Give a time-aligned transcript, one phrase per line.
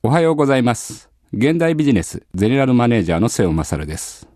[0.00, 1.10] おはようございます。
[1.32, 4.28] 現代ビジネスゼネラルマネージャーの瀬尾勝です。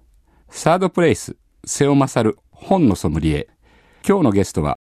[0.48, 3.48] サードプレイス、瀬尾勝本のソムリエ。
[4.04, 4.76] 今日のゲストは、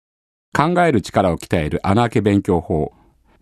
[0.57, 2.94] 考える力を鍛える穴あけ勉強法、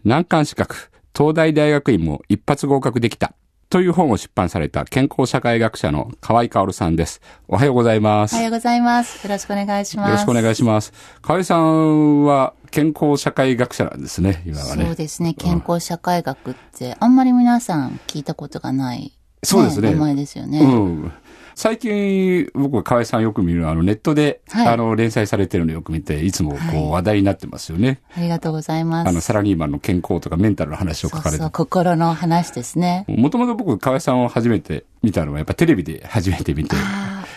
[0.04, 3.34] 難関資格、東大大学院も一発合格できた。
[3.70, 7.22] という本を出版された健康社会学者の河合薫さんです。
[7.48, 8.34] おはようございます。
[8.34, 9.24] おはようございます。
[9.24, 10.10] よろしくお願いします。
[10.10, 10.92] よろしくお願いします。
[11.22, 14.86] 河合さんは健康社会学者なんですね、今はね。
[14.86, 15.36] そうですね。
[15.36, 20.62] 健康社会学って、あんまり皆さん聞いたことがない、そうですね名前ですよね。
[20.62, 21.14] うん。
[21.60, 28.00] 最近、僕は河合さんよく見る、あの、ネットで、はいあの、連載されてるのよく見て、いつもこはいう話題になってますよね。
[28.16, 29.10] ありがとうございます。
[29.10, 31.52] あの、サラリーマンの健康とかメンタルの話を書かれてそう。
[31.52, 33.04] 心の話ですね。
[33.10, 36.78] もともと僕、河合さんを初めて見たのは、やっぱテレビで初めて見て。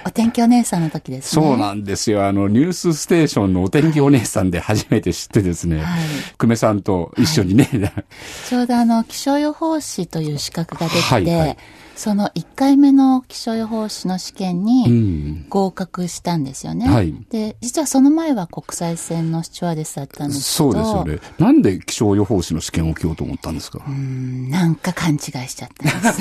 [0.06, 1.42] お天気お姉さんの時ですね。
[1.42, 2.24] そうなんですよ。
[2.24, 6.02] あの、ニュースステーションのお天気お姉さんで初めて知ってですね、はい
[6.38, 7.68] 久米さんと一緒にね、
[8.48, 11.56] ちょうどあの、気象予報士という資格ができて、はいはい
[12.02, 15.46] その1回目の気象予報士の試験うにん。
[15.48, 16.88] 合格したんですよね。
[16.88, 20.80] はいで、実はその前は国際線のスチュワーデスだったんですけそど。
[21.04, 21.34] うですよね。
[21.38, 23.78] なんで気象予報士の試験を受けようと思ったんですか？
[23.86, 26.20] うんなんか勘違いしちゃったんです。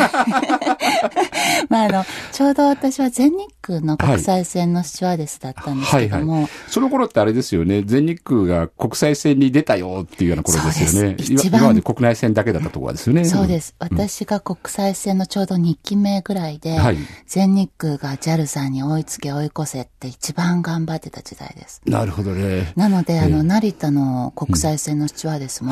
[1.70, 11.16] まあ、あの、ちょうど私は全日空の国際線のスチュワーデスだったんですけども、その頃ってあれですよね、全日空が国際線に出たよっていうような頃ですよね。
[11.18, 13.26] 一番今今まで国内線だけだったところですよね。
[13.26, 13.74] そうです。
[13.80, 21.82] 私が国際線のちょうど2期目ぐらいで、はい全日空が JAL さんに追いつけ追い越せって一番頑張ってた時代です。
[21.86, 22.74] なるほどね。
[22.76, 25.72] なので、あええの、成田の国際線のスチュワーデスも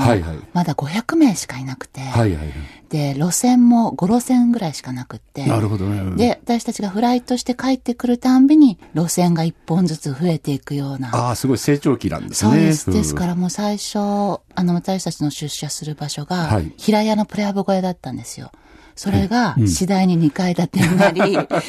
[0.54, 2.48] まだ500名しかいなくて、はいはい。
[2.90, 6.16] で、路線も5路線ぐらいしかなくって、なるほどね。
[6.16, 11.16] で、私たちがフライトして帰ってくるたんびに、路線が一本ずつ増えていくような。
[11.16, 12.52] ああ、すごい成長期なんですね。
[12.52, 12.90] そうです。
[12.90, 18.52] んですからもう最初、あの、私たちの出社する場所がはい、平屋のプレハブ小屋だったんですよ。
[19.00, 21.22] それが、次第に2階建てになり、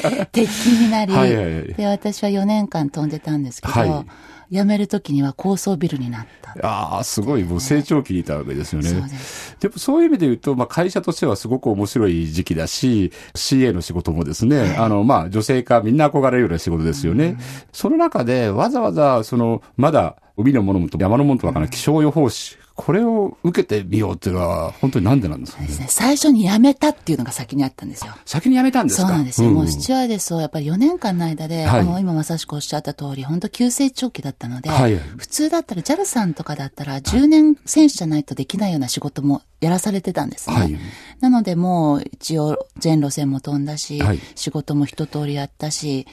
[0.33, 4.05] 鉄筋になり、で、私は4年間飛んでたんですけど、はい。
[4.53, 6.53] 辞める時には高層ビルになった。
[6.61, 8.89] ああ、すごい、もう成長期にいたわけですよね。
[8.89, 9.55] そうです。
[9.61, 17.37] でもそういう意味で言うと、まあ会社としてはすごく面白い時期だし、CA の仕事もですね、あの、まあ女性化みんな憧れるような仕事ですよね。
[17.71, 25.61] その中でわざわざ、その、まだ海のものもと山のものとわからない気象予報士、これを受けてみようっていうのは、本当になんでなんですか？
[25.61, 25.67] ね。
[25.67, 25.85] ね。
[25.87, 28.13] 最初に辞めたっていうのが先にあったんですよ。
[28.25, 29.07] 先に辞めたんですか？
[29.07, 29.51] そうなんですよ。
[29.51, 40.55] もうスんチュワーデスをやっぱり4年間の間で、はいあの、今まさしくおっしゃった通り、本当急成長期だったので、はいはい普通だったら JAL さんとかだったら10年選手じゃないとできないような仕事もやらされてたんですね。
[40.55, 40.75] はい
[41.19, 46.07] なのでもう一応全路線も飛んだし、はい仕事も一通りやったし、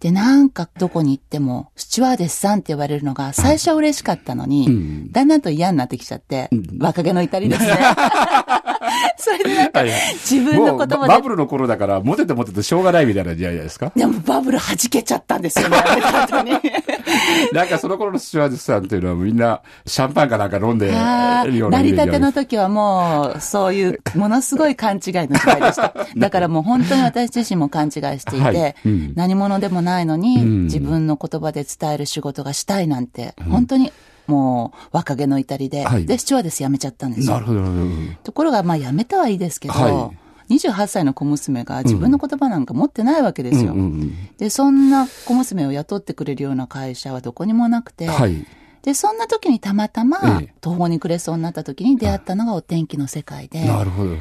[0.00, 7.78] で、なんかどこに行っても、スチュワーデスさんって呼ばれるのが最初は嬉しかったのに、だんだんと嫌になってきちゃって、若気の至りですね。
[9.18, 13.92] それでなんかはいはい自分の言葉でババブルの頃だから、モテてモテてしょうがないみたいな時代ですか？
[13.96, 15.76] でもバブル弾けちゃったんですよね。
[17.52, 21.44] なんかその頃のスチュワーデスさんっていうのはみんなシャンパンかなんか飲んで成
[21.82, 25.94] り立ての時はもう、そういう、ものすごい勘違いの時代でした。
[26.16, 33.92] だからもう本当に私自身も勘違いしていて、はいうん何者でもないのに、ん自分の言葉で伝える仕事がしたいなんて、本当に
[34.26, 37.34] もう若気の至りで、はいで、スチュワーデス辞めちゃったんですよ。
[37.34, 37.60] なるほど。
[38.24, 40.10] ところが、まあ辞めたはいいですけど、は
[40.50, 43.72] 28歳の小娘が自分の言葉なんか持ってないわけですよ。
[43.72, 48.46] うんうんで、そんな小娘を雇ってくれるような会社はどこにもなくて、はい。
[48.82, 54.12] で、そんな時にたまたまええ、途方に暮れそうになった時に出会ったのがお天気の世界で、なるほど。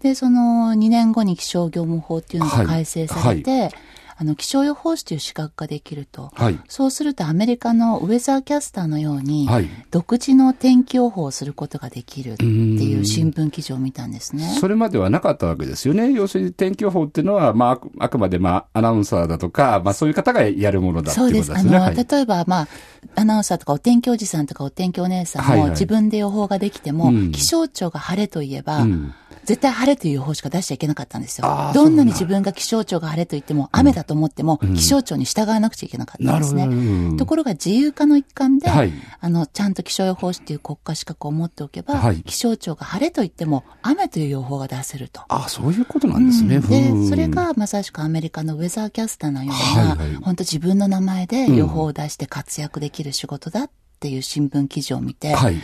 [0.00, 3.70] で、その2年後に気象業務法っていうのが改正されて、
[4.18, 6.30] あの、気象予報士という資格ができると。
[6.34, 6.58] はい。
[6.68, 14.56] そうするとアメリカのウェザーキャスターのように、はい独自の天気予報をすることができるっていう新聞記事を見たんですね。
[14.60, 16.12] それまではなかったわけですよね。
[16.12, 21.70] 要するに天気予報っていうのは、まああく、まで、まあ、アナウンサーだとか、まあ、そういう方がやるものだってそいううことですね。
[21.70, 21.76] です。
[21.76, 22.68] あの、はい例えば、まあ、
[23.14, 29.14] アナウンサーとかお天気おじさんとかお天気お姉さんも、はいはい自分で予報ができても、うん気象庁が晴れと言えば、うん
[29.46, 31.46] 絶対晴れという予報しか出しちゃいけなかったんですよ。
[31.72, 36.64] どんなに自分が気象庁が晴れと言っても、雨だと思っても、気象庁に従わなくちゃいけなかったんですね。
[36.64, 45.22] うんところが自由化の一環で、はいあの、ちゃんと気象予報士っていう国家資格を持っておけば、はい気象庁が晴れと言っても、雨という予報が出せると。
[45.28, 46.56] あそういうことなんですね。
[46.56, 53.70] うんで、うんそれ、がまさしくアメリカのウェザーキャスターのような、はいはい本当自分の名前で予報を出して活躍できる仕事だっ
[54.00, 55.56] ていう新聞記事を見て、はい。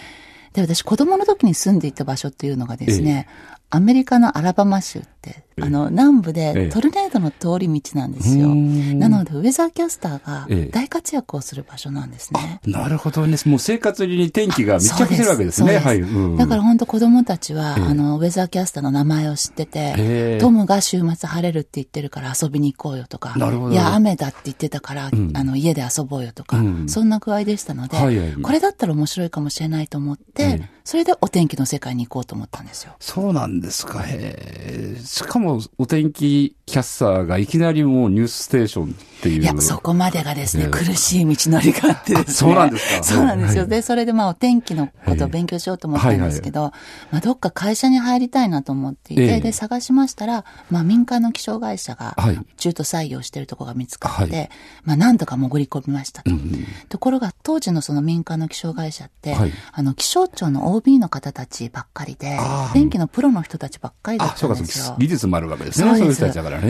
[0.52, 3.26] で、私子供の時に住んでいた場所っていうのがですね、
[3.74, 8.48] アメリカのアラバマ州ってあの、南部えでえトルネードの通り道なんですよ。
[8.54, 10.70] なので、ウェザーキャスターがええ。
[10.70, 12.60] 大活躍をする場所なんですね。
[12.66, 13.36] なるほどね。
[13.44, 15.78] もう生活に天気が密着してるわけですね。
[15.78, 16.00] はい。
[16.00, 16.36] うん。
[16.36, 17.84] だから本当子供たちは、ええ。
[17.84, 25.30] あの、ウェザーキャスターの名前を知ってへてえ、トムが週末晴れるって言ってるから遊びに行こうよとか、いや、雨だって言ってたから、ん。
[25.34, 26.88] あの、家で遊ぼうよとか、うん。
[26.88, 30.70] そんな具合でしたので、はいはいこれだったら面白いかもしれないと思って、ええ。
[30.84, 32.94] それでお天気の世界に行こうと思ったんですよ。
[32.98, 34.02] そうなんですか？
[34.02, 34.96] へえ。
[35.02, 39.42] しかも、お天気キャスターがいきなりもうニュースステーションっていう。
[39.42, 42.22] いや、そこまでがですね、ええ苦しい道のりがあってですね。
[42.28, 43.62] あそうなんですかそうなんですよ。
[43.62, 46.72] はいで、それでまあお天気のことを勉強しようと思ったんですけど、
[47.10, 54.50] まあどっか会社に入りたいなと思っていて、ええで、探しましたら、まあ民間の気象会社がはい中途採用してるところが見つかって、はい
[54.84, 56.30] まあなんとか潜り込みましたと。
[56.30, 62.38] うんところが当時のその民間の気象会社って、はいあの気象庁の OB の方たちばっかりで
[62.72, 64.96] 天気のプロの人たちばっかりだったんですよ。
[64.98, 65.90] 技術もあるわけですね。
[65.90, 66.61] そうですそういう人たちだから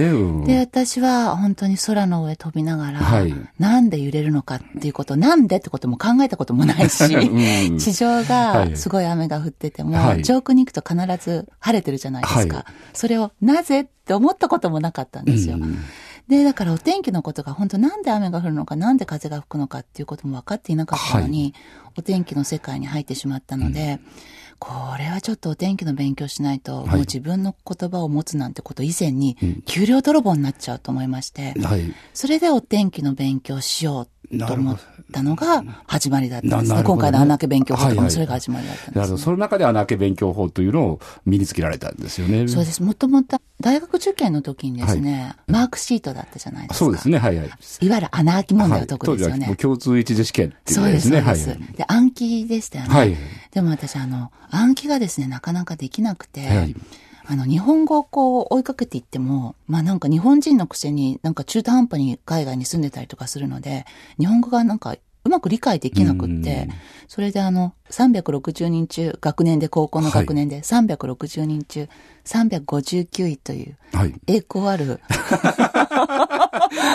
[0.46, 3.34] で、私は本当に空の上飛びながら、はい。
[3.58, 7.78] なんで揺れるのかっていうこと、なんでってことも考えたこともないし、 うん。
[7.78, 8.24] 地上はい。
[8.70, 10.22] がすごい雨が降ってても、はい。
[10.22, 12.56] 上空に行くと必ず晴れてるじゃないですか。
[12.56, 12.64] はい。
[12.92, 15.56] それをなぜって思ったこともなかったんですよ。
[15.56, 15.78] うん。
[16.28, 21.54] で、だからお天気のことが本当なんで雨が降るのか、なんで風が吹くのかっていうことも分かっていなかったのに、
[21.98, 24.00] お天気の世界に入ってしまったので、
[24.62, 26.88] これはちょっとお天気の勉強しないと、い。
[26.88, 29.36] もう自分の言葉を持つなんてこと以前に、
[29.66, 31.92] 給料泥棒になっちゃうと思いまして、はい。
[32.14, 34.08] それでお天気の勉強しよう
[34.46, 34.78] と思っ
[35.12, 36.82] たのが始まりだったんですね。
[36.82, 39.16] 今回の穴家勉強法とはいはいかもそれが始まりだったんなるほど。
[39.16, 39.24] です、ね。
[39.24, 42.48] その中で穴家勉強法というのを身につけられたんですよね。
[42.48, 42.82] そうです。
[42.82, 46.84] もともと大学受験の時にですね、マークシートだったじゃないですか。
[46.84, 47.18] そうですね。
[47.18, 47.46] はいはい。
[47.46, 49.56] いわゆる穴開き問題を解くですよね。
[49.56, 51.20] 共通一次試験っていうそうです、ね。
[51.20, 51.48] そうです。
[51.50, 52.94] はいで、暗記でしたよね。
[52.94, 53.16] はい
[53.52, 56.74] でも私、あの、暗記がですね、なかなかできなくて、はい
[57.24, 63.84] あの、日本語をこう追いかけていっても、まあなんか日本人のくせになんか中途半端に海外に住んでたりとかするので、
[64.18, 66.68] 日本語がなんかうまく理解できなくって、
[67.06, 71.88] それであの、360人中、学年で高校の学年で360人中、
[72.24, 74.14] 359位という、はい。
[74.26, 75.00] 栄光ある、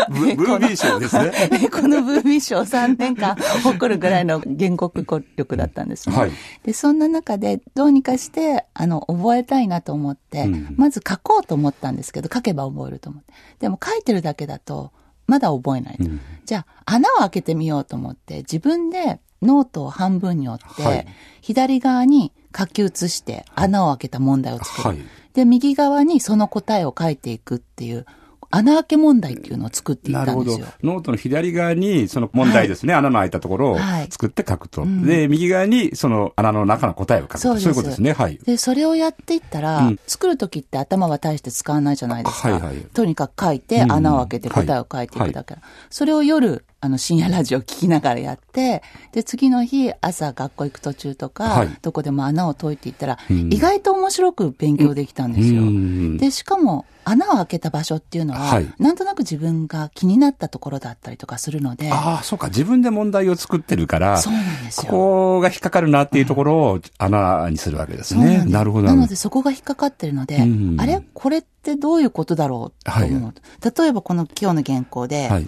[0.10, 1.32] ブ ブービー賞ですね。
[1.54, 4.92] 栄光のブーミー賞3年間誇るぐらいの言語
[5.36, 6.16] 力だったんですね。
[6.16, 6.32] はい
[6.64, 13.34] で、そんな中でどうにかして、あの、覚えたいなと思って、うんまず書こうと思ったんですけど、書けば覚えると思って。
[13.60, 14.92] でも書いてるだけだと、
[15.28, 16.06] まだ覚えないと。
[16.06, 21.08] うんじゃあ、穴を開けてみようと思って、自分でノートを半分に折って、はい
[21.42, 24.88] 左側に書き写して穴を開けた問題を作る。
[24.88, 24.98] はい
[25.38, 28.08] で、右側にその答えを書いていくっていう、
[28.50, 30.94] 穴開け問題っていうのを作っていっなるほどたんですよ。。
[30.94, 32.94] ノートの左側にその問題ですね。
[32.94, 34.86] 穴の開いたところをはい作って書くと。
[34.86, 37.38] んで、右側にその穴の中の答えを書くと。
[37.40, 38.14] そういうことですね。
[38.14, 38.38] はい。
[38.46, 42.50] で、それをやっていったら、うん作るときって頭は大して使わないじゃないですか。
[42.50, 45.56] はいはいとにかく書いて、うん穴を開けて答えを書いていくだけ、
[45.90, 55.64] それを夜、あの、深夜ラジオ聞きながらやって、で、次の日、朝学校行く途中とか、はいどこでも穴を解いていったら、ん意外と面白く勉強できたんですよ。
[55.64, 62.48] うんで、しかも、穴を開けた場所っていうのは、はいなんとなく自分が気になったところだったりとかするので、ああ、そうか。
[62.48, 64.92] 自分で問題を作ってるから、そうなんですよ。
[64.92, 68.22] ここが引っかかるなっていうところを穴にするわけですね。
[68.22, 68.88] そうなんですなるほど。
[68.88, 71.02] なのでそこが引っかかってるので、うんあれ？
[71.14, 73.34] これってどういうことだろうと思う。
[73.80, 75.48] 例えばこの今日の原稿で、はい。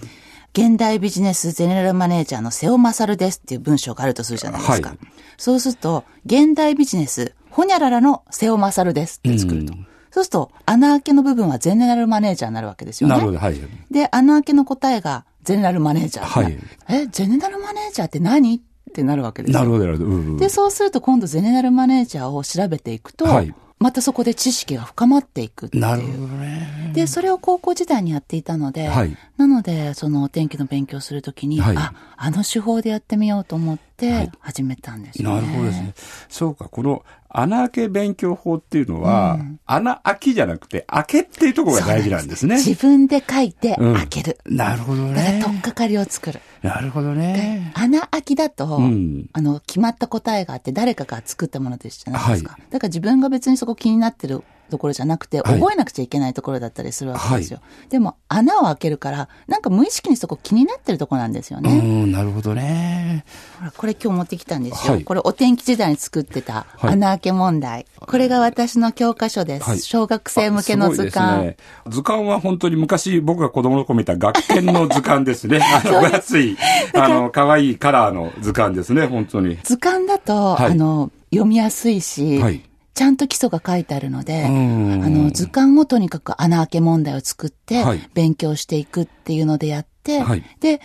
[0.52, 4.88] 現代ビジネスゼネラルマネージャーの瀬尾勝ですっていう文章があるとするじゃないですか。
[4.88, 4.98] はい
[5.36, 9.72] そうすると、現代ビジネス、ほにゃららの瀬尾勝ですって作ると。
[9.72, 13.14] うんそうすると、穴開けの部分はゼネラルマネージャーになるわけですよね。
[13.14, 13.38] なるほど。
[13.38, 13.56] はい。
[13.90, 16.42] で、穴開けの答えがゼネラルマネージャー。
[16.42, 16.58] はい
[16.88, 18.56] え、ゼネラルマネージャーって何？
[18.56, 19.60] ってなるわけですよ。
[19.60, 20.10] なるほど、なるほど。
[20.10, 25.82] うんうんで、そうすると今度ゼネラルマネージャーを調べていくと、はいまたそこで知識が深まっていくっていう。
[25.82, 26.92] なるほどね。
[26.92, 35.34] で、それを高校時代にやっていたので、はいなので、そのお天気の勉強するときに、はいあ、あの手法でやってみようと思っはてい始めたんですよね。
[35.36, 35.94] なるほどですね。
[36.28, 42.56] そうか、この穴開け勉強法っていうのは、穴開きじゃなくて、開けっていうところが大事なんですね。
[42.56, 44.38] 自分で書いてうん開ける。
[44.46, 45.56] なるほどだから、ね取。
[45.56, 46.40] っかかりを作る。
[46.62, 47.72] なるほどね。
[47.74, 52.52] 穴開きだと、うんあの、決まった答えがあって、誰かが作ったものですじゃないですか。
[52.52, 57.60] はだから自分が別にそこ気になってるところじゃなくて、はい覚えなくちゃいけないところだったりするわけですよ。
[57.90, 61.80] でも、穴を開けるから、なんか無意識にそこ気になってるところなんですようね。
[61.80, 63.24] ん、なるほどね。
[63.58, 64.94] ほら、これ今日持ってきたんですよ。
[64.94, 67.86] はいこれお天気時代に作ってたはい穴開け問題。
[67.98, 69.68] これが私の教科書です。
[69.68, 71.44] はい小学生向けの図鑑。
[71.44, 71.56] ね。
[71.88, 75.60] 図鑑は本当に昔僕が子供の頃見た学研の図鑑ですね。
[75.84, 76.56] あの、分厚い、
[76.94, 79.58] あの、可愛いカラーの図鑑ですね、本当に。
[79.64, 82.62] 図鑑だと、はいあの、読みやすいし、はい
[83.00, 90.82] ちゃんと基礎が書いてあるので、あうんの、図鑑をとにかく穴開け問題を作ってはい、勉強していくっていうのでやって、はいで、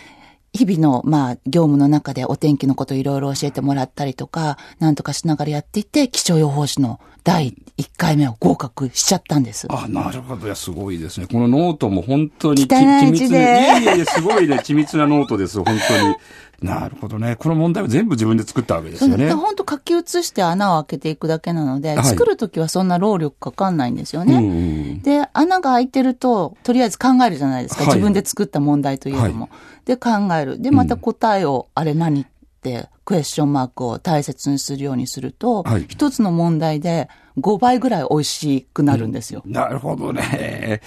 [0.54, 9.66] 日々の、まあ、業務の中でお天気のこといろいろ教えてもらったりとか、なんとかしながらやっていて、気象予報士の第1回目を合格しちゃったんです。
[9.68, 10.46] あ、なるほど。
[10.46, 11.26] いや、すごいですね。
[11.26, 13.36] このノートも本当に緻密で。
[13.36, 13.40] い
[13.84, 14.56] やいや、すごいね。
[14.56, 15.58] 緻密なノートです。
[15.58, 16.16] 本当に。
[16.62, 17.36] なるほどね。
[17.36, 19.30] この問題を全部自分で作ったわけですよね。
[19.32, 24.36] 本当書き写して穴を開けていくだけなので、はい作るときはそんな労力かかんないんですよね。
[24.36, 24.52] うんう
[24.94, 27.82] んで、穴が開いてると、とりあえず考えるじゃないですか。
[27.82, 29.44] はい自分で作った問題というのも。
[29.44, 29.48] は
[29.84, 30.60] で、考える。
[30.60, 32.26] で、また答えを、あれ何っ
[32.62, 37.08] て、クエスチョンマークを大切にするようにすると、はい一つの問題で
[37.38, 39.42] 5倍ぐらい美味しくなるんですよ。
[39.46, 40.80] なるほどね。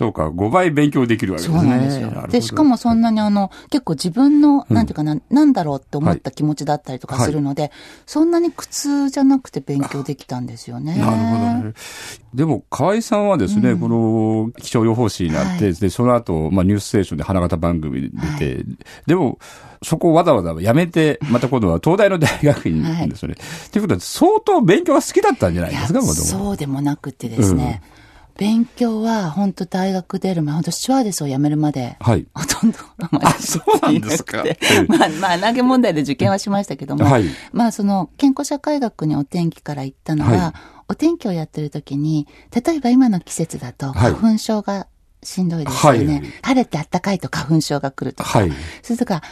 [0.00, 1.68] そうか、5倍勉強できるわけですそうね。
[1.68, 2.26] なんですよ。
[2.30, 7.70] で、しかもそんなにあの、結構自分の、なんていうかな、なんだろうって思った気持ちだったりとかするので、
[8.06, 10.96] そんなに苦痛じゃなくて勉強できたんですよね。
[10.96, 11.74] なるほどね。
[12.32, 18.64] でも、河合さんはですね、この気象予報士になって、はで、その後、まあ、ニュースステーションで花形番組に出て、
[19.04, 19.38] でも、
[19.82, 23.34] そこをわざわざ辞めて、また今度は東大の大学院ですよね。
[23.70, 27.82] ということは、相当勉強が好きだったんじゃないいやですか、もともとそうでもなくてですね、
[28.40, 32.26] 勉強は本当大学出る前、本当スチュワーデスを辞めるまで、はい。
[32.32, 32.78] ほとんど、
[33.10, 34.42] まあそうなんですか。
[34.88, 37.26] まあ、まあ、投げ問題で受験はしましたけども、はい。
[37.52, 40.52] まあ、その、健康社会学にお天気から行ったのは、はい。
[40.88, 44.12] お天気をやってる時に、例えば今の季節だと、はい。
[44.14, 44.86] 花粉症が
[45.22, 46.14] しんどいですよね。
[46.14, 46.22] はい。
[46.42, 48.52] 晴れて暖かいと花粉症が来るとか、はい。
[48.82, 49.22] それとか、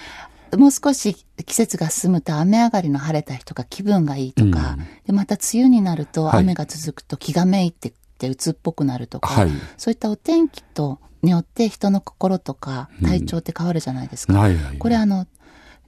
[0.57, 1.15] もう少し
[1.47, 4.87] 季節が進むと雨上がりの晴れた日とか気分がいいとか、うん。
[5.07, 6.41] で、また梅雨になるとはい。
[6.41, 9.51] 雨が続くと気がめいてって鬱っぽくなるとか、はい。
[9.77, 14.39] そういったお天気と、によって人の心とか体調って変わるじゃないですか。
[14.39, 14.79] はいはい。
[14.79, 15.27] これあの、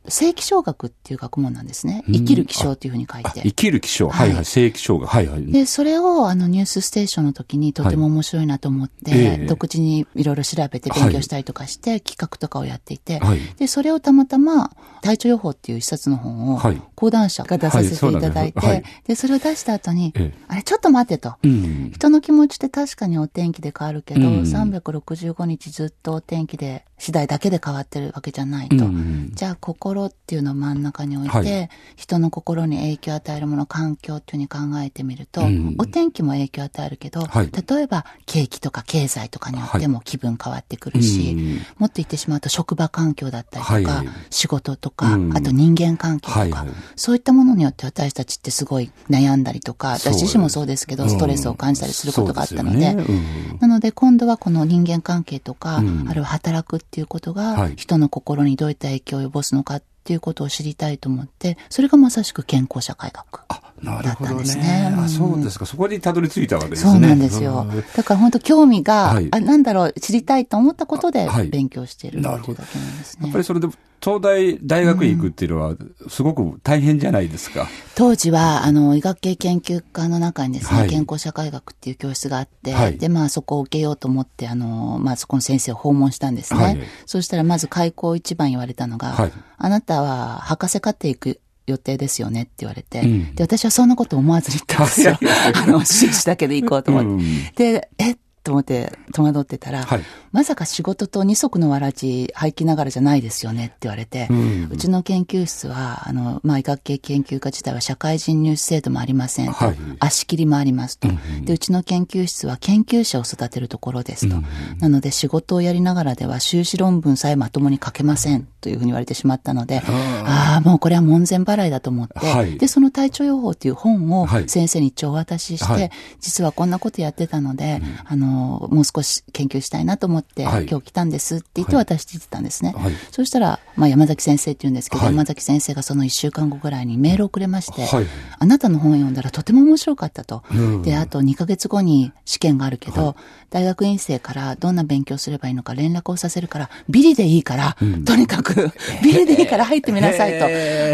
[0.08, 2.02] 正気象学っていう学問なんですね。
[2.06, 3.42] 生きる気象っていうふうに書いあて。
[3.42, 4.08] 生きる気象。
[4.08, 4.44] はいはい。
[4.44, 5.06] 正気象が。
[5.06, 5.46] はいはい。
[5.46, 14.70] で、それをあのニュースステーションの時にとても面白いなと思って、ええ独自にいろいろ調べて勉強したりとかして、企画とかをやっていて、はいで、それをたまたま、
[15.02, 21.36] 体調予報っていう一冊の本をはい、講談社が出させていただいて、でそれを出した後に、ええあれ、ちょっと待ってと。
[21.42, 21.90] うん。
[21.94, 28.84] 人の気持ちって確かにお天気で変わるけど、うん365日ずっとお天気で、次第だけで変わってるわけじゃないと。
[28.84, 31.70] うんじゃあ心っていうのを真ん中に置いて、はい。
[31.96, 37.50] 人の心に影響を与えるもの、環境っていうふうに考えてみると、うんお天気も影響を与えるけど、はい。
[37.50, 45.36] 例えば景気とか経済とかによっても気分変わってくるし、うんもっと言ってしまうと職場環境だったりとか、はい仕事とか、うん。
[45.36, 46.68] あと人間関係とか、はいはい。
[46.96, 53.58] そういったものによって私たちってすごい悩んだりとか、私自身もそうですけど、ストレスを感じたりすることがあったので、ですよね。
[53.60, 56.06] なので今度はこの人間関係とか、うん。
[56.08, 63.42] あるいは働くっていうことはいが人の心にどういった影響を及ぼすのかっていうことを知りたいと思って、それがまさしく健康社会学。
[63.82, 64.64] だったんですね。
[64.64, 65.66] ねうんあ、そうですか。
[65.66, 66.90] そこにたどり着いたわけですね。
[66.90, 67.84] そうなんですようん。
[67.96, 73.38] だから本当興味が、はいあ、なんだろう、知りたいと思ったことではい勉強しているってないうだけなんですねやっぱ。
[73.38, 73.68] りそれで、
[74.02, 75.76] 東大大学院行くっていうのは、
[76.08, 77.68] すごく大変じゃないですか。
[77.94, 86.60] 当時は、あの、医学系研究科の中にですね、はい健康社会学っていう教室があって、はいで、まあそこを受けようと思って、あの、まあそこの先生を訪問したんですね。
[86.60, 95.18] はいそしたらまず開校一番言われたのが、はいあなたは博士課程行く予定ですよねって言われて、うんで、私はそんなこと思わずに言ったんですよ。
[95.54, 97.08] あの、修士だけで行こうと思って。
[97.08, 97.20] うん
[97.54, 100.02] で、えっと思って戸惑ってたら、はい。
[100.32, 104.68] まさか仕事と二足のわらじ履きながらじゃないですよねって言われて、うん。
[104.70, 109.76] うちの研究室は、あの、まあ、医学系研究科自体は社会人入試制度もありませんと、はい。
[109.98, 114.36] 足切りもありますと、うんで、うちの研究室は研究者を育てるところですと。
[114.78, 122.58] なので仕事をやりながらでは修士論文さえまともに書けませんというふうに言われてしまったので、ああ、もうこれは門前払いだと思って、はい。
[122.58, 124.48] で、その体調予報という本をはい。
[124.48, 125.90] 先生に一応お渡しして、はい。
[126.20, 132.74] 実はこんなことやってたので、あの、もう少し研究したいなと思って、はい今日来たんですって言ってはい渡していってたんですね。
[132.76, 138.06] はいそしたら、まあ、山崎先生って言うんですけど、はい山崎先生がその一週間後ぐらいにメールをくれまして、はい
[138.38, 140.42] あなたの本読んだらとても面白かったと。
[140.50, 143.16] うんで、あと2ヶ月後に試験があるけど、
[143.50, 148.70] 大学院生からどんな勉強すればいいのか連絡をさせるから、ビリでいいから、とにかく、
[149.02, 150.46] ビリでいいから入ってみなさいと。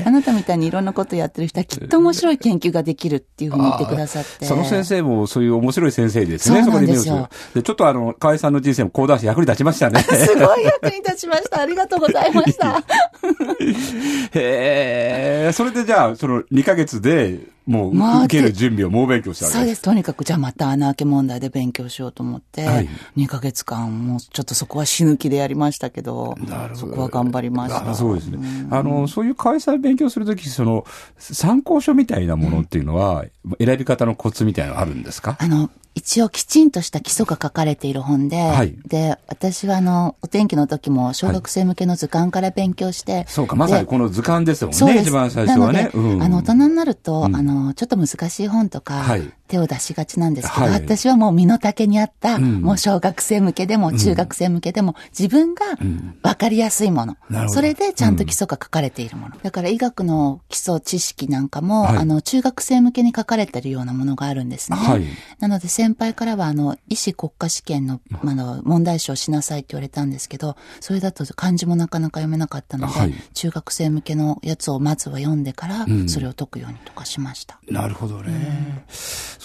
[0.07, 4.47] あなたみたいにいろんなことやってる人はきっと面白い研究ができるっていうふうに言ってくださって。
[4.47, 6.63] その先生もそういう面白い先生ですね。
[6.65, 7.26] そうなんですよ
[7.63, 10.01] ちょっとあの、河合さんの人生も講談師役に立ちましたね。
[10.05, 11.61] すごい役に立ちました。
[11.61, 12.83] ありがとうございました。
[14.35, 15.53] へえ。
[15.53, 19.61] それでじゃあ、その2ヶ月で、もうまあ受ける準備を猛勉強したわけです。
[19.61, 19.83] そうです。
[19.83, 26.37] とにかく、じゃあまた穴開け問題で勉強しようと思って、はい2ヶ月間、もうちょっとそこは死ぬ気でやりましたけど、
[26.75, 27.91] そこは頑張りました。
[27.91, 28.67] あそうですね。
[28.71, 30.85] あの、そういう会社で勉強するとき、その、
[31.19, 33.25] 参考書みたいなものっていうのは、
[33.59, 35.37] 選び方のコツみたいなのあるんですか？
[35.41, 45.01] あの、一応きちんとした基礎が書かれている本で、はいで、私はあの、お天気の時も小学生向けの図鑑から勉強して、そうか、まさにでこの図鑑ですもんね。
[45.01, 45.85] 一番最初はね。
[45.85, 49.33] なので、うんあの、大人になると、あの、ちょっと難しい本とか、はい。
[49.49, 50.73] 手を出しがちなんですけど、はい。
[50.73, 52.63] 私はもう身の丈に合った、ん。
[52.63, 57.55] もう小学生向けでも中学生向けでも、自分が分かりやすいもの、なるほど。
[57.55, 59.37] それでちゃんと基礎が書かれているもの。
[59.43, 61.97] だから医学の基礎知識なんかも、はい。
[61.99, 64.77] あの、中学生向けに書かれているようなものがあるんですね。
[64.77, 65.05] はい。
[65.39, 73.15] なので先輩からは、あの、医師国家試験の、あの、問題集をしなさいって言われたんですけど、それだと漢字もなかなか読めなかったので、はい。
[73.35, 77.46] 中学生向けのやつをまずは読んでから、それを解くようにとかしました。
[77.69, 78.85] なるほどね。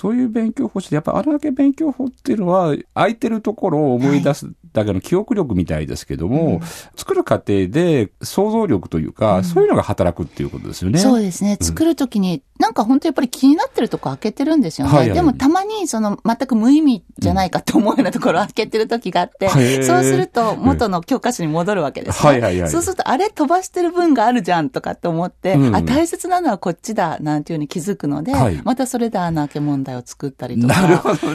[0.02, 6.60] そういう勉強法して、やっぱあれだけ勉強法っていうのは、空いてるところを思い出すだけの記憶力みたいですけども、
[6.96, 10.98] 作る過程で想像力というか、そういうのが働くっていうことですよね。
[10.98, 11.56] そうですね。
[11.62, 14.94] 作るときに、なんか本当やっぱり気になってるとこ開けてるんですよね。
[14.94, 19.50] はいはいでもたまにその全く無意味じゃないかって思うようなところを開けてる時があって、
[19.84, 22.30] そうすると元の教科書に戻るわけですね。
[22.30, 30.74] はいはいはいそうするとあれ飛ばしてる分があるじゃんとかって思って、うんあ、大切なのはこっちだなんていうふうに気づくので、はいまたそれで穴開け問題を作ったりとか。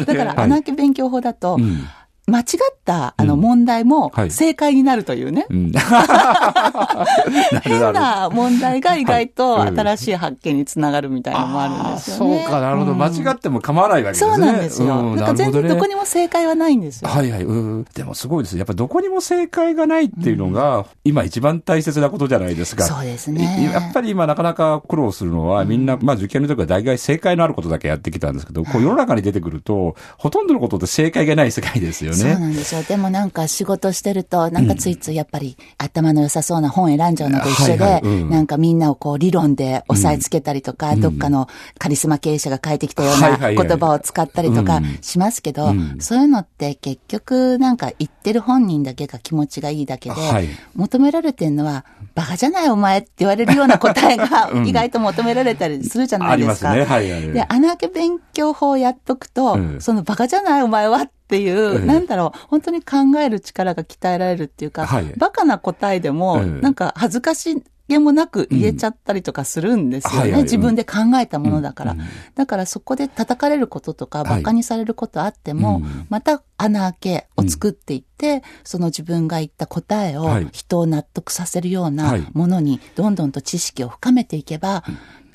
[0.07, 0.45] だからはい。
[0.45, 1.85] 穴開け勉強法だと、うん
[2.29, 2.47] 間違っ
[2.85, 5.47] たあの問題もはい正解になるというね。
[5.49, 5.73] うん。
[7.63, 12.43] 変な問題が意外と新しい発見につながるみたいなのもあるんですよね。
[12.43, 12.93] そうか、なるほど。
[12.93, 14.31] うん間違っても構わないわけですね。
[14.31, 14.99] そうなんですよ。
[14.99, 17.09] うんなんか全然どこにも正解はないんですよ。
[17.09, 17.45] はいはい。
[17.45, 17.87] うん。
[17.95, 18.59] でもすごいですね。
[18.61, 22.85] やっぱどこにも正解がないっていうのが、今一番大切なことじゃないですか。
[22.85, 32.39] そうですねいやっぱり今なかなか苦労するのは、みんな、まあ受験の時は大概正解のあることだけやってきたんですけど、こう世の中に出てくると、ほとんどのことって正解がない世界ですよそうね。
[32.39, 32.83] なんですよ。
[32.83, 56.71] でもなんか仕事してると、なんかついついやっぱり頭の良さそうな本選んじゃうのと一緒はいはいでうん、なんかみんなをこう理論で押さえつけたりとか、どっかのカリスマ経営者が書いてきたような言葉を使ったりとかうんしますけどうん、そういうのって結局なんか言ってる本人だけが気持ちがいいだけではい、求められてるのは、バカじゃないお前って言われるような答えが 意外と求められたりするじゃないですか。
[56.71, 56.97] ありますね。
[56.97, 57.33] はいはい。
[57.33, 59.81] で、穴開け勉強法をやっとくと、うん。
[59.81, 65.13] そのバカじゃないお前はっていう、うんなんだろう、本当に考える力が鍛えられるっていうか、はい。
[65.17, 70.19] バカな答えでも、うんなんか恥ずかしげもなく言えちゃったりとかするんですよね。
[70.19, 70.43] はいはい。
[70.43, 71.93] 自分で考えたものだから。
[71.93, 72.01] うん
[72.35, 76.07] だからそこで叩かれることとか、はいバカにされることあっても、うん。
[76.09, 80.49] また穴開けを作っていって、その自分が言った答えをはい。
[80.53, 82.27] 人を納得させるようはない。
[82.33, 84.85] ものにどんどんと知識を深めていけば、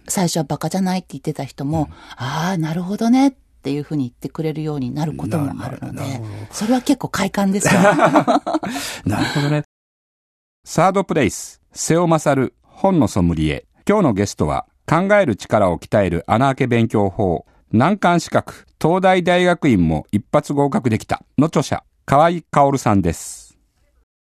[0.08, 6.02] 最初はバカじゃないって言ってた人も、ああ、なるほどねっていうふうに言ってくれるようになることもあるので
[6.52, 7.82] それは結構快感ですよ。
[9.06, 9.63] なるほどね。
[10.63, 13.65] サードプレイス、瀬尾勝、本のソムリエ。
[13.88, 23.50] 今日のゲストは、考える力を鍛える穴開け勉強法、難関資格、東大大学院も一発合格できたの著者、河合薫さんです。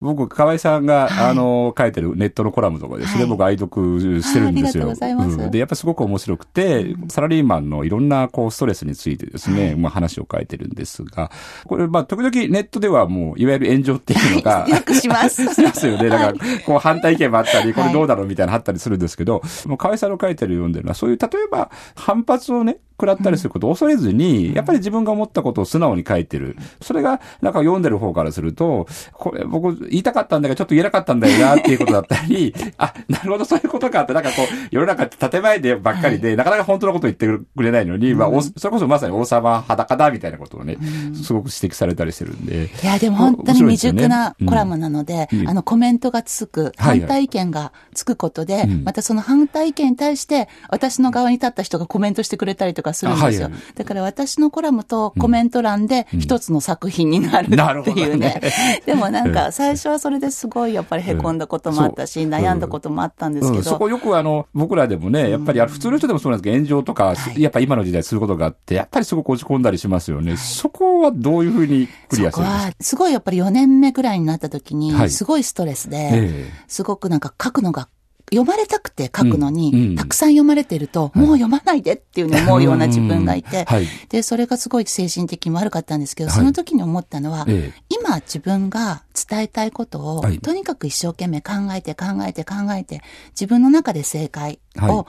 [0.03, 1.31] 僕、河合さんが、はい。
[1.31, 3.29] あの、書いてるネットのコラムとかですね、はい。
[3.29, 4.83] 僕愛読してるんですよ。
[4.85, 5.47] あありがとうございます。
[5.47, 5.51] ん。
[5.51, 11.31] で、やっぱすごく面白くて、サラリーマンのいろんな、こう、ストレスについてですね、まあ話を書いてるんですが、
[11.65, 15.45] これ、まあ、時々ネットではもう、いわゆる炎上っていうのが、 よくします。
[15.53, 16.09] しますよね。
[16.09, 16.33] だから、
[16.65, 17.89] こう反対意見もあったり、こはい。
[17.89, 26.55] れどうだろうみたいなのあったりするんですけど、もう河合さんの書いてる読んでるのは、そういう、例えば反発をね、食らったりすることを恐れずに、やっぱり自分が思ったことを素直に書いてる。
[26.81, 40.77] それが、なんか読んでる方からすると、これ僕言いたかったんだけど、ちょっと言えなかったんだよなっていうことだったり、 あ、なるほど、そういうことかって、なんかこう、世の中って建前でばっかりで、なかなか本当のこと言ってくれないのに、まあ、おそれこそまさに王様裸だみたいなことをね、
[41.13, 42.69] すごく指摘されたりしてるんで。
[42.83, 45.49] いや、でも本当に未熟なコラムななので、うん。
[45.49, 46.99] あの、コメントがつく、はいはい。
[46.99, 48.83] 反対意見がつくことで、うん。
[48.83, 53.43] またその反対意見に対して、私の側に立った人がコメントしてくれたりとかするんですよ。
[53.45, 53.61] はいはい。
[53.75, 58.41] だから私のコラムとコメント欄で一つの作品になるっていうね。
[58.85, 62.33] でもなんうか、最初はそれですごいやっぱり凹んだこともあったし、うん。
[62.33, 67.41] 悩んだこともあったんですけうん、そど、こよくあの、僕らでもね、やっぱり普通の人でもそうなんですけど、炎上とか、はい。
[67.41, 70.37] やっぱ今の時代することがあって、やっぱりすごく落ち込んだりしますよね。
[70.37, 72.73] そこはどういうふうにクリアするんですか？
[72.81, 75.09] すごいやっぱり4年目ぐらいになった時には、い。
[75.09, 76.51] すごいストレスで、ええ。
[76.67, 77.87] すごくなんか書くのが、
[78.31, 79.95] 読まれたくて書くのに、うんうん。
[79.95, 83.87] たくさん読まれてると、もう読まないでっていうね、思うような自分がいて、はい。
[84.09, 86.39] で、それがすごい精神的に悪かったんですけど、はい。
[86.39, 87.83] その時に思ったのは、ええ。
[87.89, 90.39] 今自分が伝えたいことを、はい。
[90.39, 95.05] とにかく一生懸命考えて考えて考えて、自分の中で正解を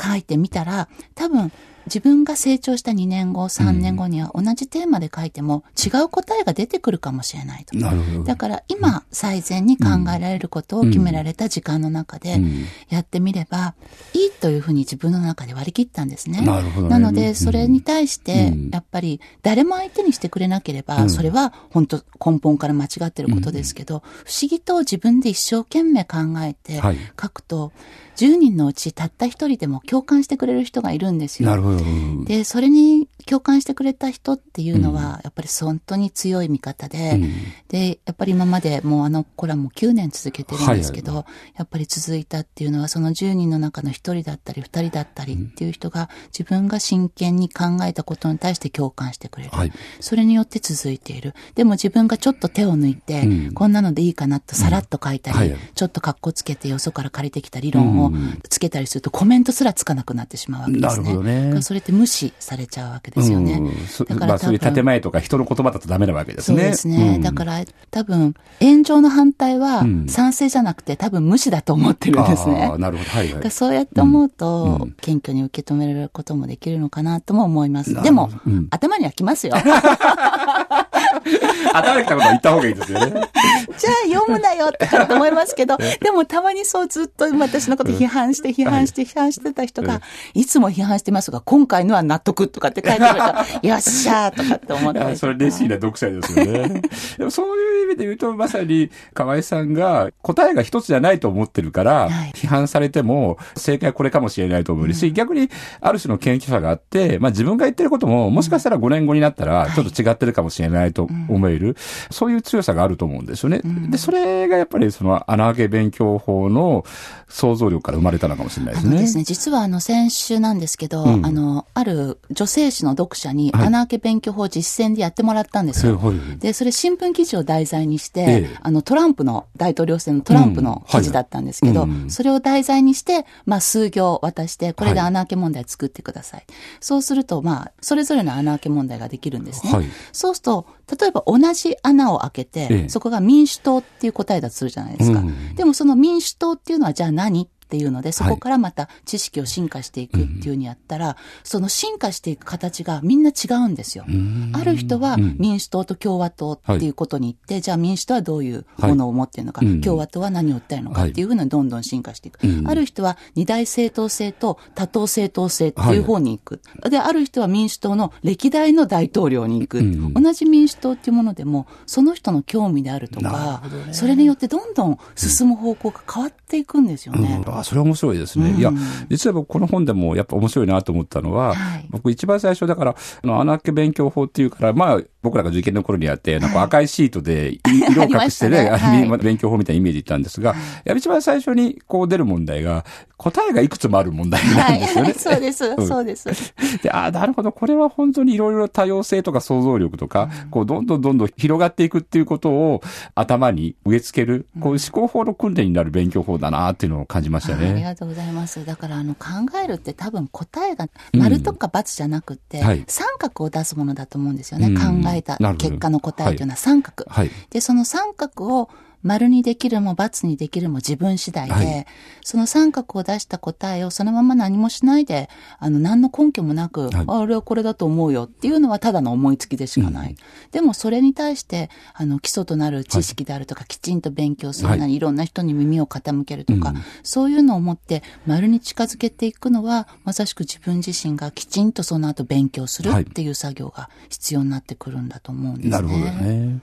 [0.00, 1.52] 書いてみたら、多分、
[1.88, 7.76] 自分が成長した2年後、3年後には同じテーマで書いても違う答えが出てくるかもしれないと。
[8.24, 12.40] だから今、最善に考えられることを決められた時間の中で
[12.88, 13.74] やってみれば、
[14.14, 16.42] いいというふうに自分の中で割り切ったんですね。
[16.42, 26.80] なね、なので、それに対して、やっぱり誰も相手にしてくれなければ、それは本当根本から間違ってることですけど、不思議と自分で一生懸命考えて
[27.20, 31.48] 書くと、はい10人のうちたった一人でも共感してくれる人がいるんですよ。
[31.48, 31.77] なるほど。
[32.24, 37.32] で、それに共感してくれた人っていうのは、やっぱり本当に強い味方で、うん、
[37.68, 49.50] で、やっぱり今までもうあの子らも9年続けてるんですけど、はいはい、やっぱり続いたっていうのは、その10人の中の1人だったり2人だったりっていう人が、自分が真剣に考えたことに対して共感してくれる。
[49.52, 51.34] はい、それによって続いている。
[51.54, 58.12] でも自分がちょっと手を抜いて、うん、こんなのでいいかなとさらっと書いたり、ちょっと格好つけてよそから借りてきた理論を
[58.48, 61.04] つけたりするとコメントすらつかなくなってしまうわけですね。
[61.04, 61.57] なるほどね。
[61.62, 63.60] それって無視されちゃうわけですよね。
[64.08, 66.58] だから、まあ、そういう建前とか人の言葉だとダメなわけですね。
[66.58, 67.14] そうですね。
[67.16, 72.74] うん、だから多分、炎上の反対は賛成じゃなくて、多分無視だと思ってるんですね。
[72.78, 73.10] なるほど。
[73.10, 77.94] はい、はい、そうやって思うと、うん、謙虚に受け止められることもできるのかなとも思います。
[78.02, 79.54] でも、うん、頭にはきますよ。
[81.72, 83.10] 頭にきたこと言った方がいいですよね。
[83.10, 90.00] じゃあ読むなよって思いますけど、でもたまにそうずっと私のこと批判して批判して批判してた人が、
[90.34, 96.82] いつも批判してますが、今回のは納得とかって書いてあるから、 よっしゃーとかって思ってそれ嬉しいな読者ですよね。
[97.18, 105.50] でもそういう意味で言うと、まさに河合さんが答えが一つじゃないと思ってるから、批判されても正解はこれかもしれないと思うし、逆に
[105.80, 111.76] ある種の謙虚さがあって、まあ自分が言ってることも、もしかしたら5年後になったら、ちょっと違ってるかもしれないと思える、
[112.10, 113.60] そういう強さがあると思うんですよね。
[113.90, 116.84] で、それがやっぱりその穴あけ勉強法の
[117.28, 118.98] 想像力から生まれたのかもしれないですね。
[119.00, 119.24] ですね。
[119.24, 125.98] 実はあの先週なんですけど、うん、あの、ある女性誌の読者に穴あけ勉強法実践でやってもらったんですよ。
[125.98, 136.40] はい、で、それ新聞記事を題材にして、ええ、あのトランプの大統領選のトランプの記事だったんですけど、うんはい、それを題材にして、まあ数行渡して、これで穴あけ問題作ってください。
[136.40, 136.46] はい、
[136.80, 139.90] そうすると、まあ、それぞれの穴あけ問題ができるんですね。
[140.12, 140.66] そうすると、
[141.00, 145.20] 例えば同じ穴を開けて、ええ、そこが民主党っていう答えだとするじゃないですか。
[145.20, 147.48] うん、でもその民主党っていうのはじゃあ何？
[147.68, 154.04] っていうので、そこからまた知識を進化していくっていうにやったら、はいその進化していく形がみんな違うんですよ。
[154.52, 162.38] ある人は民主党と共和党っていうことに行って、はい、じゃあ民主党はどういうものを持っているのか、はい、共和党は何を訴えるのかっていうふうにどんどん進化していく。
[162.66, 166.60] ある人は二大政党制と多党政党制っていう方に行く。
[166.90, 169.78] で、ある人は民主党の歴代の大統領に行く。
[170.14, 177.42] 同じ民主党っていうものでも、その人の興味であるとか、ね、それによってどんどん進む方向が変わっていくんですよね。
[177.60, 178.50] あ、それは面白いですね。
[178.50, 178.72] うん、いや、
[179.08, 187.58] 実は僕この本でもやっぱ面白いなと思ったのは、はい、僕一番最初だから、あの、穴あけ勉強法っていうから、まあ、僕らが受験の頃にやって、なんか赤いシートで
[187.90, 189.18] 色を隠してね、ね。
[189.18, 190.54] 勉強法みたいなイメージったんですが、
[190.84, 192.84] や一番最初にこう出る問題が、
[193.18, 195.10] 答えがいくつもある問題なんですよね。
[195.10, 196.54] はい、そうです、 そうです。
[196.82, 202.80] で、ああ、なるほど、これは本当にいろいろ多様性とか想像力とか、うん、こう、どんどんどんどん広がっていくっていうことを
[203.16, 207.70] 頭に植え付ける、こう、思考法の訓練になる勉強法だなっていうのを感じましたね。
[207.70, 208.64] ありがとうございます。
[208.64, 209.26] だから、あの、考
[209.64, 214.68] えるって多分答えが丸とか×じゃなくて、うんはい、三角を出すものだと思うんですよね。
[214.68, 217.04] うん、考えた結果の答えというのは三角。
[217.08, 218.70] はい、で、その三角を
[219.02, 221.86] 丸にできるも×にできるも自分次第で、はい、
[222.22, 230.10] その三角を出した答えをそのまま何もしないで、あの、何の根拠もなく、はい、あ俺はこれだと思うよっていうのはただの思いつきでしかない。
[230.10, 230.16] うん、
[230.52, 235.00] でもそれに対して、あの、基礎となる知識であるとか、はい、きちんと勉強するなり、い。
[235.00, 245.70] ろんな人に耳を傾けるとか、うん、そういうのを持って丸に近づけていくのは、まさしく自分自身がきちんとその後勉強するっていう作業が必要になってくるんだと思うんですね。
[245.70, 246.60] なるほどね。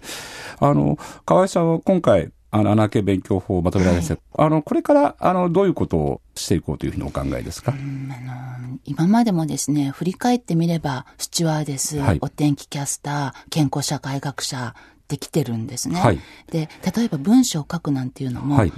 [0.59, 7.73] あの、河合さんは今回、あの、穴系勉強法をまとめられました、はい、あの、これから、あの、どういうことをしていこうというふうにお考えですか
[8.85, 14.75] 今までもですね、振り返ってみれば、スチュワーデス、はい、お天気キャスター、健康社会学者、
[15.07, 15.99] できてるんですね。
[15.99, 16.19] はい、
[16.51, 18.73] で、例えば文章を書くなんていうのも、はい、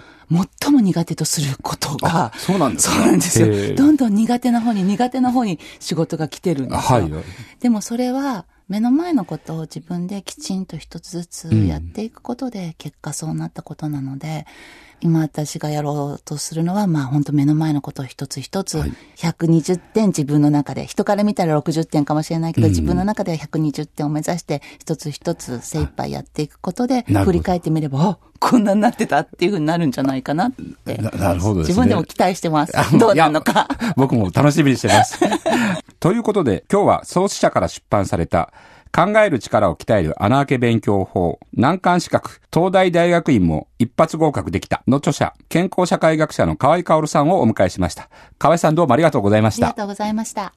[0.61, 3.75] 最も苦手とすることが、そうなんですそうなんですよ。
[3.75, 6.99] どんどん苦手な方に苦手な方に仕事が来てるんですよ。
[6.99, 7.11] はい、
[7.61, 14.45] でもそれは、目の前のことを自分できちんと一つずつやっていくことで、結果そうなったことなので、
[15.01, 18.79] 今私がやろうとするのは、まあ本当目の前のことを一つ一つ、
[19.17, 30.97] 120点自分の中で、人から見たら60点かもしれないけど、自分の中では120点を目指して、一つ一つ精一杯やっていくことで、振り返ってみれば、あこんなになってたっていうふうになるんじゃないかなって。
[30.97, 32.73] なるほど、ね、自分でも期待してます。
[32.97, 33.67] どうなのか。
[33.95, 35.19] 僕も楽しみにしてます。
[35.99, 38.53] ということで、今日は創始者から出版された、
[38.97, 48.09] 考える力を鍛える穴あけ勉強法、難関資格、東大大学院も一発合格できたの著者、健康社会学者の河合薫さんをお迎えしました。
[48.39, 49.67] 河合さんどうもありがとうございました。
[49.67, 50.55] ありがとうございました。